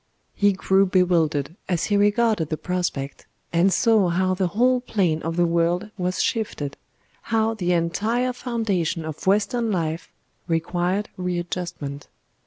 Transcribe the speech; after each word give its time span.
He 0.33 0.53
grew 0.53 0.87
bewildered 0.87 1.55
as 1.69 1.83
he 1.83 1.95
regarded 1.95 2.49
the 2.49 2.57
prospect, 2.57 3.27
and 3.53 3.71
saw 3.71 4.09
how 4.09 4.33
the 4.33 4.47
whole 4.57 4.81
plane 4.81 5.21
of 5.21 5.35
the 5.35 5.45
world 5.45 5.91
was 5.95 6.23
shifted, 6.23 6.75
how 7.21 7.53
the 7.53 7.73
entire 7.73 8.33
foundation 8.33 9.05
of 9.05 9.27
western 9.27 9.71
life 9.71 10.09
required 10.47 11.09
readjustment. 11.17 12.07